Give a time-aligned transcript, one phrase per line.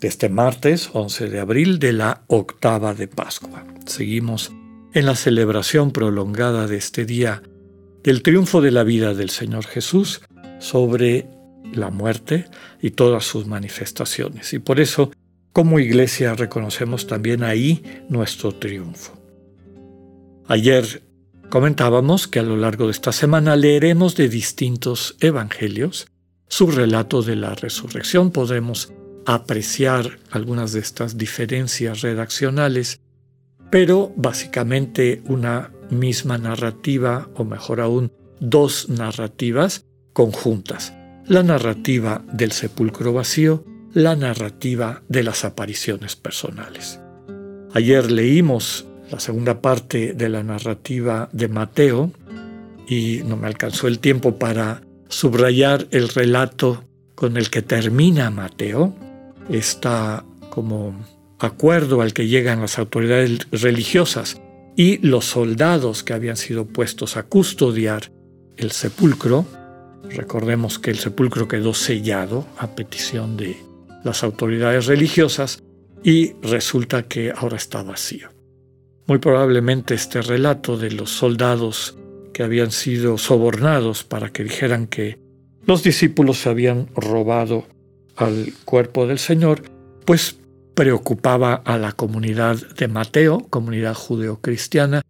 [0.00, 3.64] De este martes 11 de abril de la octava de Pascua.
[3.86, 4.50] Seguimos
[4.94, 7.42] en la celebración prolongada de este día
[8.02, 10.22] del triunfo de la vida del Señor Jesús
[10.58, 11.26] sobre
[11.72, 12.46] la muerte
[12.80, 14.52] y todas sus manifestaciones.
[14.54, 15.12] Y por eso,
[15.52, 19.12] como iglesia, reconocemos también ahí nuestro triunfo.
[20.48, 21.02] Ayer
[21.50, 26.06] Comentábamos que a lo largo de esta semana leeremos de distintos evangelios
[26.46, 28.30] su relato de la resurrección.
[28.30, 28.92] Podremos
[29.26, 33.00] apreciar algunas de estas diferencias redaccionales,
[33.70, 40.92] pero básicamente una misma narrativa, o mejor aún, dos narrativas conjuntas.
[41.26, 47.00] La narrativa del sepulcro vacío, la narrativa de las apariciones personales.
[47.72, 52.12] Ayer leímos la segunda parte de la narrativa de Mateo
[52.88, 56.84] y no me alcanzó el tiempo para subrayar el relato
[57.14, 58.94] con el que termina Mateo,
[59.50, 60.94] está como
[61.38, 64.40] acuerdo al que llegan las autoridades religiosas
[64.76, 68.12] y los soldados que habían sido puestos a custodiar
[68.56, 69.46] el sepulcro.
[70.04, 73.56] Recordemos que el sepulcro quedó sellado a petición de
[74.04, 75.62] las autoridades religiosas
[76.02, 78.28] y resulta que ahora está vacío.
[79.06, 81.96] Muy probablemente este relato de los soldados
[82.32, 85.18] que habían sido sobornados para que dijeran que
[85.66, 87.66] los discípulos se habían robado
[88.20, 89.62] al cuerpo del Señor,
[90.04, 90.36] pues
[90.74, 95.02] preocupaba a la comunidad de Mateo, comunidad judeocristiana,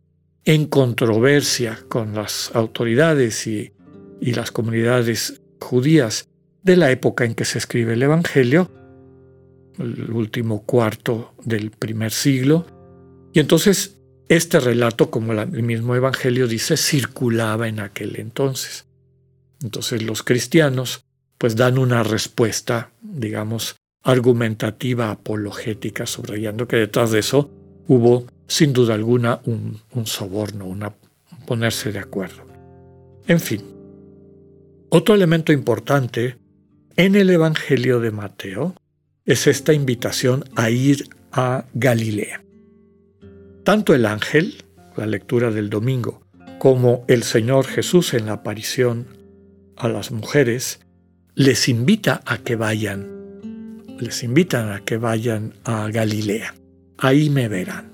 [0.44, 3.72] en controversia con las autoridades y,
[4.20, 6.29] y las comunidades judías
[6.62, 8.70] de la época en que se escribe el Evangelio,
[9.79, 12.67] el último cuarto del primer siglo,
[13.33, 13.96] y entonces
[14.29, 18.86] este relato, como el mismo Evangelio dice, circulaba en aquel entonces.
[19.63, 21.05] Entonces los cristianos
[21.40, 27.51] pues dan una respuesta, digamos, argumentativa, apologética, subrayando que detrás de eso
[27.89, 30.92] hubo sin duda alguna un, soborno, una
[31.46, 32.45] ponerse de acuerdo.
[33.27, 33.62] En fin,
[34.90, 36.36] otro elemento importante
[36.96, 38.74] en el Evangelio de Mateo
[39.24, 42.45] es esta invitación a ir a Galilea.
[43.64, 44.62] Tanto el ángel,
[44.95, 46.20] la lectura del domingo,
[46.58, 49.07] como el Señor Jesús en la aparición
[49.78, 50.80] a las mujeres,
[51.35, 53.07] les invita a que vayan,
[53.98, 56.55] les invitan a que vayan a Galilea.
[56.98, 57.91] Ahí me verán.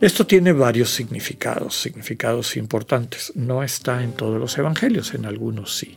[0.00, 3.32] Esto tiene varios significados, significados importantes.
[3.36, 5.96] No está en todos los evangelios, en algunos sí.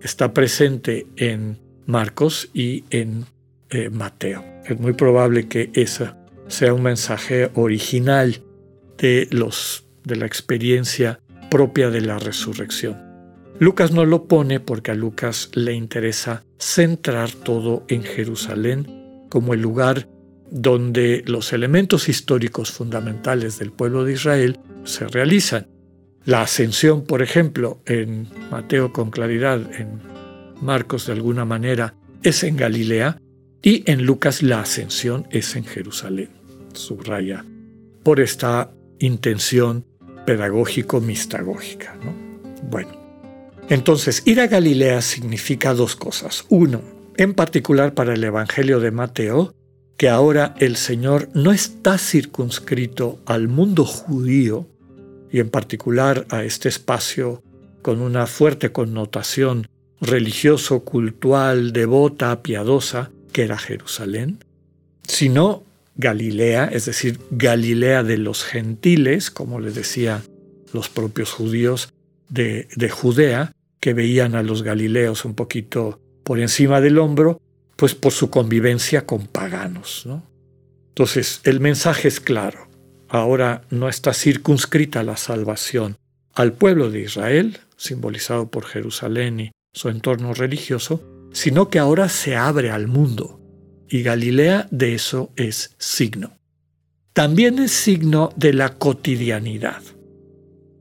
[0.00, 3.26] Está presente en Marcos y en
[3.70, 4.44] eh, Mateo.
[4.64, 8.40] Es muy probable que esa sea un mensaje original
[8.98, 13.09] de, los, de la experiencia propia de la resurrección.
[13.60, 19.60] Lucas no lo pone porque a Lucas le interesa centrar todo en Jerusalén como el
[19.60, 20.08] lugar
[20.50, 25.68] donde los elementos históricos fundamentales del pueblo de Israel se realizan.
[26.24, 30.00] La ascensión, por ejemplo, en Mateo con claridad, en
[30.60, 33.20] Marcos de alguna manera, es en Galilea
[33.62, 36.40] y en Lucas la ascensión es en Jerusalén
[36.72, 37.44] subraya,
[38.02, 39.84] por esta intención
[40.26, 41.94] pedagógico-mistagógica.
[42.70, 42.99] Bueno,
[43.70, 46.44] entonces ir a Galilea significa dos cosas.
[46.50, 46.82] Uno,
[47.16, 49.54] en particular para el Evangelio de Mateo,
[49.96, 54.66] que ahora el Señor no está circunscrito al mundo judío
[55.30, 57.42] y en particular a este espacio
[57.82, 59.68] con una fuerte connotación
[60.00, 64.44] religioso, cultural, devota, piadosa, que era Jerusalén,
[65.02, 65.62] sino
[65.96, 70.22] Galilea, es decir, Galilea de los gentiles, como les decía
[70.72, 71.92] los propios judíos
[72.28, 77.40] de, Judea, que veían a los galileos un poquito por encima del hombro,
[77.76, 80.06] pues por su convivencia con paganos.
[80.88, 82.68] Entonces, el mensaje es claro.
[83.08, 85.96] Ahora no está circunscrita la salvación
[86.34, 91.02] al pueblo de Israel, simbolizado por Jerusalén y su entorno religioso,
[91.32, 93.40] sino que ahora se abre al mundo
[93.88, 96.38] y Galilea de eso es signo.
[97.12, 99.82] También es signo de la cotidianidad.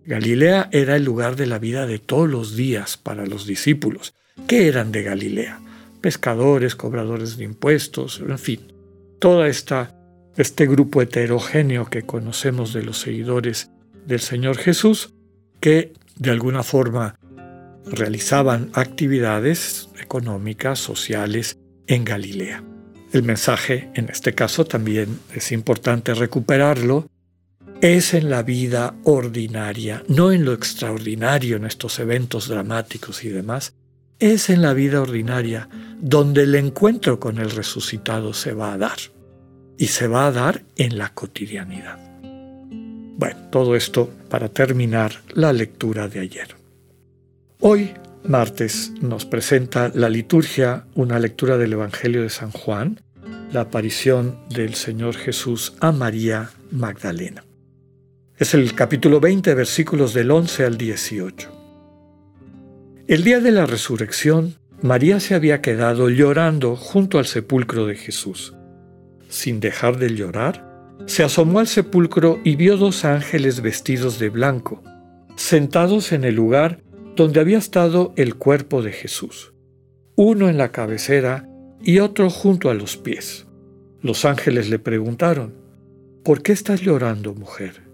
[0.09, 4.15] Galilea era el lugar de la vida de todos los días para los discípulos.
[4.47, 5.59] ¿Qué eran de Galilea?
[6.01, 8.73] Pescadores, cobradores de impuestos, en fin,
[9.19, 9.95] toda esta
[10.35, 13.69] este grupo heterogéneo que conocemos de los seguidores
[14.07, 15.13] del Señor Jesús,
[15.59, 17.19] que de alguna forma
[17.85, 22.63] realizaban actividades económicas, sociales en Galilea.
[23.13, 27.07] El mensaje, en este caso también es importante recuperarlo,
[27.81, 33.73] es en la vida ordinaria, no en lo extraordinario, en estos eventos dramáticos y demás,
[34.19, 35.69] es en la vida ordinaria
[36.01, 38.97] donde el encuentro con el resucitado se va a dar.
[39.77, 41.97] Y se va a dar en la cotidianidad.
[43.17, 46.55] Bueno, todo esto para terminar la lectura de ayer.
[47.61, 47.93] Hoy,
[48.25, 52.99] martes, nos presenta la liturgia una lectura del Evangelio de San Juan,
[53.53, 57.45] la aparición del Señor Jesús a María Magdalena.
[58.39, 61.49] Es el capítulo 20, versículos del 11 al 18.
[63.05, 68.55] El día de la resurrección, María se había quedado llorando junto al sepulcro de Jesús.
[69.27, 74.81] Sin dejar de llorar, se asomó al sepulcro y vio dos ángeles vestidos de blanco,
[75.35, 76.79] sentados en el lugar
[77.17, 79.53] donde había estado el cuerpo de Jesús,
[80.15, 81.49] uno en la cabecera
[81.81, 83.47] y otro junto a los pies.
[84.01, 85.55] Los ángeles le preguntaron,
[86.23, 87.88] ¿Por qué estás llorando, mujer?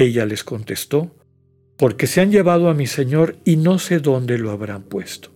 [0.00, 1.12] Ella les contestó,
[1.76, 5.34] porque se han llevado a mi Señor y no sé dónde lo habrán puesto.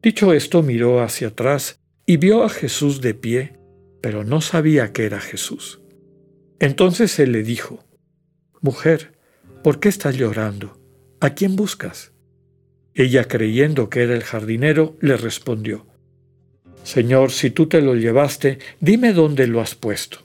[0.00, 3.58] Dicho esto, miró hacia atrás y vio a Jesús de pie,
[4.00, 5.80] pero no sabía que era Jesús.
[6.60, 7.84] Entonces él le dijo,
[8.60, 9.18] Mujer,
[9.64, 10.80] ¿por qué estás llorando?
[11.18, 12.12] ¿A quién buscas?
[12.94, 15.88] Ella, creyendo que era el jardinero, le respondió,
[16.84, 20.18] Señor, si tú te lo llevaste, dime dónde lo has puesto.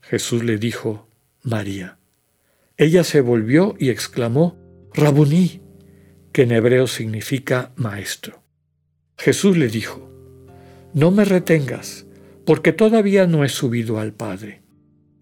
[0.00, 1.06] Jesús le dijo,
[1.44, 2.00] María.
[2.78, 4.58] Ella se volvió y exclamó,
[4.92, 5.62] Rabuní,
[6.32, 8.42] que en hebreo significa maestro.
[9.16, 10.10] Jesús le dijo,
[10.92, 12.06] No me retengas,
[12.44, 14.62] porque todavía no he subido al Padre.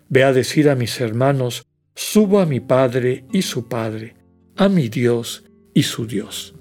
[0.08, 1.64] Ve a decir a mis hermanos,
[1.94, 4.16] subo a mi Padre y su Padre,
[4.56, 6.56] a mi Dios y su Dios.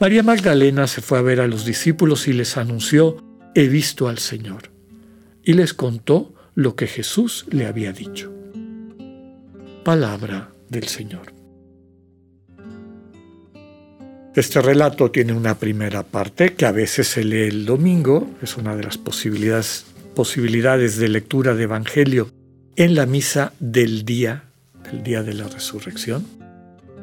[0.00, 3.24] María Magdalena se fue a ver a los discípulos y les anunció,
[3.54, 4.70] he visto al Señor,
[5.42, 8.37] y les contó lo que Jesús le había dicho
[9.88, 11.32] palabra del Señor.
[14.34, 18.76] Este relato tiene una primera parte que a veces se lee el domingo, es una
[18.76, 22.30] de las posibilidades, posibilidades de lectura de Evangelio
[22.76, 24.50] en la misa del día,
[24.92, 26.26] el día de la resurrección.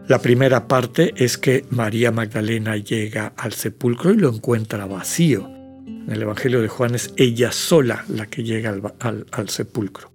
[0.07, 5.49] La primera parte es que María Magdalena llega al sepulcro y lo encuentra vacío.
[5.87, 10.14] En el Evangelio de Juan es ella sola la que llega al sepulcro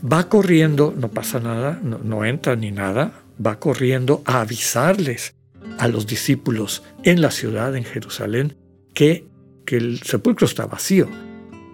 [0.00, 3.12] va corriendo, no pasa nada, no, entra ni nada,
[3.44, 5.34] va corriendo a avisarles
[5.78, 8.56] a los discípulos en la ciudad, en Jerusalén,
[8.94, 9.26] que,
[9.64, 11.08] que el sepulcro está vacío.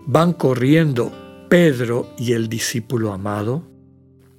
[0.07, 3.65] Van corriendo Pedro y el discípulo amado,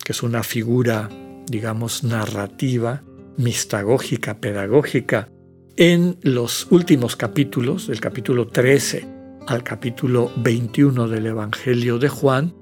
[0.03, 1.09] que es una figura,
[1.47, 3.03] digamos, narrativa,
[3.37, 5.29] mistagógica, pedagógica,
[5.77, 9.13] en los últimos capítulos, del capítulo 13
[9.47, 12.53] al capítulo 21 del Evangelio de Juan,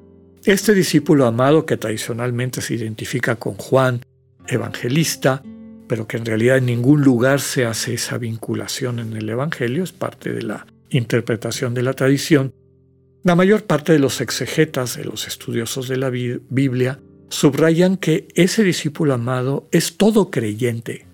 [0.45, 4.01] este discípulo amado que tradicionalmente se identifica con Juan,
[4.47, 5.41] evangelista,
[5.87, 9.91] pero que en realidad en ningún lugar se hace esa vinculación en el Evangelio, es
[9.91, 12.53] parte de la interpretación de la tradición,
[13.23, 18.63] la mayor parte de los exegetas, de los estudiosos de la Biblia, subrayan que ese
[18.63, 21.07] discípulo amado es todo creyente.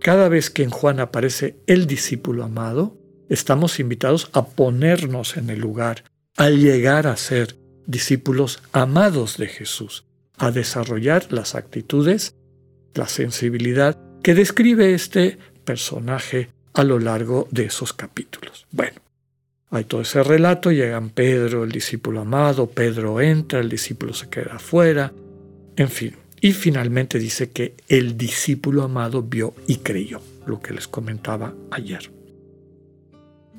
[0.00, 2.96] Cada vez que en Juan aparece el discípulo amado,
[3.28, 6.04] estamos invitados a ponernos en el lugar,
[6.36, 7.56] al llegar a ser
[7.86, 10.04] discípulos amados de Jesús,
[10.38, 12.34] a desarrollar las actitudes,
[12.94, 18.66] la sensibilidad que describe este personaje a lo largo de esos capítulos.
[18.70, 19.00] Bueno,
[19.70, 24.56] hay todo ese relato, llegan Pedro, el discípulo amado, Pedro entra, el discípulo se queda
[24.56, 25.12] afuera,
[25.76, 26.14] en fin.
[26.40, 32.10] Y finalmente dice que el discípulo amado vio y creyó, lo que les comentaba ayer.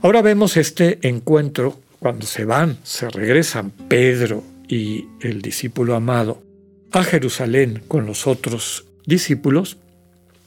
[0.02, 6.42] Ahora vemos este encuentro cuando se van, se regresan Pedro y el discípulo amado
[6.92, 9.78] a Jerusalén con los otros discípulos,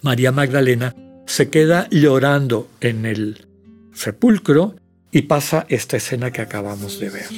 [0.02, 0.94] María Magdalena
[1.26, 3.46] se queda llorando en el
[3.92, 4.76] sepulcro
[5.12, 7.28] y pasa esta escena que acabamos de ver.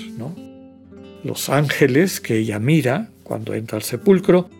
[1.25, 4.50] Los ángeles que ella mira cuando entra al sepulcro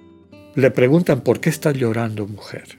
[0.55, 2.79] le preguntan ¿por qué estás llorando, mujer?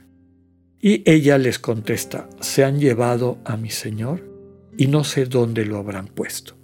[0.82, 4.22] Y ella les contesta, se han llevado a mi Señor
[4.78, 6.56] y no sé dónde lo habrán puesto.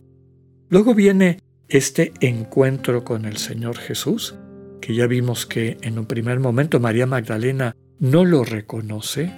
[0.69, 4.35] Luego viene este encuentro con el Señor Jesús,
[4.81, 9.31] que ya vimos que en un primer momento María Magdalena no lo reconoce,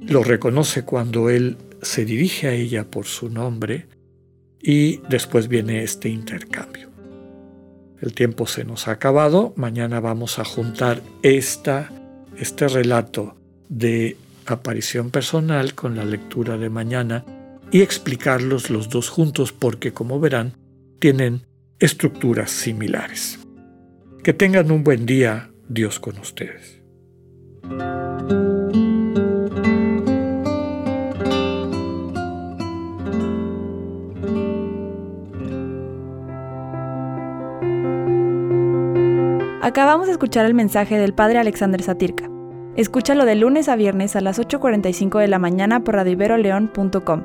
[0.00, 3.86] lo reconoce cuando Él se dirige a ella por su nombre
[4.62, 6.90] y después viene este intercambio.
[8.00, 9.52] El tiempo se nos ha acabado.
[9.56, 11.90] Mañana vamos a juntar esta,
[12.36, 13.36] este relato
[13.68, 17.24] de aparición personal con la lectura de mañana
[17.70, 20.54] y explicarlos los dos juntos porque, como verán,
[20.98, 21.42] tienen
[21.78, 23.38] estructuras similares.
[24.22, 26.80] Que tengan un buen día, Dios con ustedes.
[39.66, 42.30] Acabamos de escuchar el mensaje del Padre Alexander Satirka.
[42.76, 47.24] Escúchalo de lunes a viernes a las 8.45 de la mañana por radioiberoleón.com,